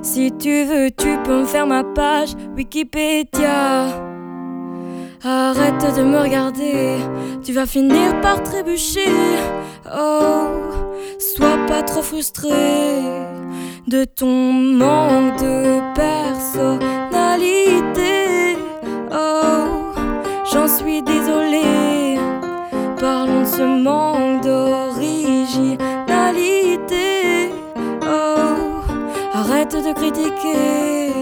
[0.00, 3.84] Si tu veux, tu peux me faire ma page Wikipédia.
[5.22, 6.96] Arrête de me regarder,
[7.44, 9.12] tu vas finir par trébucher.
[9.86, 10.46] Oh,
[11.18, 12.48] sois pas trop frustré
[13.86, 18.56] de ton manque de personnalité.
[19.12, 19.92] Oh,
[20.50, 22.18] j'en suis désolée.
[22.98, 24.17] Parlons de ce manque
[29.48, 31.12] arrête de critiquer.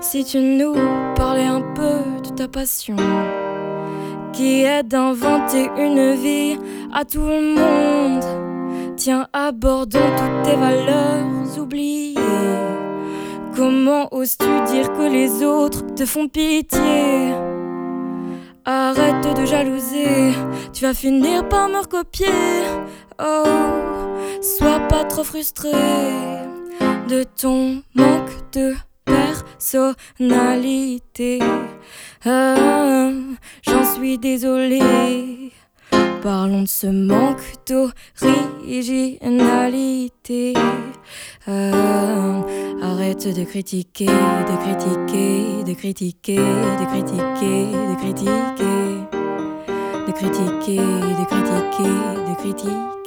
[0.00, 0.74] Si tu nous
[1.14, 2.96] parlais un peu de ta passion,
[4.32, 6.58] qui est d'inventer une vie
[6.92, 8.24] à tout le monde.
[8.96, 12.14] Tiens, abordons toutes tes valeurs oubliées.
[13.54, 17.34] Comment oses-tu dire que les autres te font pitié?
[18.64, 20.32] Arrête de jalouser,
[20.72, 22.26] tu vas finir par me recopier.
[23.22, 23.44] Oh,
[24.40, 25.70] sois pas trop frustré
[27.08, 28.74] de ton manque de
[29.04, 31.40] personnalité.
[32.24, 33.10] Ah,
[33.62, 35.50] J'en suis désolée.
[36.22, 40.54] Parlons de ce manque d'originalité.
[41.46, 42.40] Ah,
[42.82, 49.04] arrête de critiquer, de critiquer, de critiquer, de critiquer, de critiquer,
[50.06, 51.94] de critiquer, de critiquer,
[52.28, 53.03] de critiquer.